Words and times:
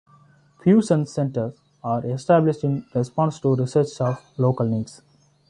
Fusion's 0.63 1.11
centres 1.13 1.61
are 1.83 2.03
established 2.07 2.63
in 2.63 2.87
response 2.95 3.39
to 3.39 3.55
research 3.55 4.01
of 4.01 4.19
local 4.39 4.65
needs. 4.65 5.03